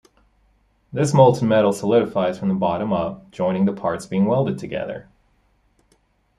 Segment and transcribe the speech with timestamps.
[0.91, 5.07] This molten metal solidifies from the bottom up, joining the parts being welded together.